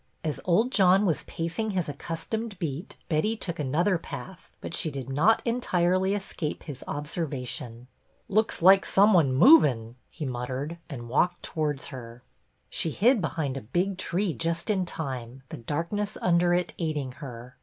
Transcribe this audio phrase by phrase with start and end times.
[0.23, 5.11] As old John was pacing his accustomed beat Betty took another path; but she did
[5.11, 7.87] not entirely escape his observation."
[8.27, 12.23] Looks loike some wan movin'," he mut tered, and walked towards her.
[12.67, 17.55] She hid behind a big tree just in time, the darkness under it aiding her.